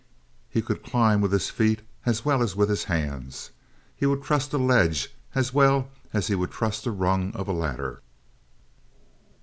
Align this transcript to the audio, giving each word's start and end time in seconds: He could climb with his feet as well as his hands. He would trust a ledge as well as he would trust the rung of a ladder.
He 0.49 0.63
could 0.63 0.83
climb 0.83 1.21
with 1.21 1.31
his 1.31 1.51
feet 1.51 1.83
as 2.07 2.25
well 2.25 2.41
as 2.41 2.53
his 2.53 2.85
hands. 2.85 3.51
He 3.95 4.07
would 4.07 4.23
trust 4.23 4.51
a 4.51 4.57
ledge 4.57 5.13
as 5.35 5.53
well 5.53 5.89
as 6.11 6.25
he 6.25 6.33
would 6.33 6.49
trust 6.49 6.85
the 6.85 6.91
rung 6.91 7.31
of 7.33 7.47
a 7.47 7.51
ladder. 7.53 8.01